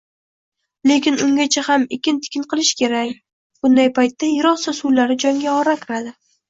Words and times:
Lekin 0.91 1.19
ungacha 1.25 1.63
ham 1.67 1.85
ekin-tikin 1.99 2.47
qilish 2.55 2.73
kerak. 2.81 3.15
Bunday 3.61 3.95
paytda 4.01 4.35
yerosti 4.35 4.79
suvlari 4.83 5.23
jonga 5.27 5.59
ora 5.63 5.83
kiradi. 5.87 6.19